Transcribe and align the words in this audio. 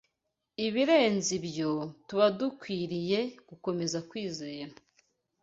Ibirenze 0.65 1.31
ibyo, 1.39 1.71
tuba 2.07 2.27
dukwiriye 2.39 3.19
gukomeza 3.49 3.97
kwizera 4.09 4.73